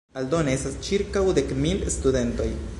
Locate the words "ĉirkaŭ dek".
0.87-1.55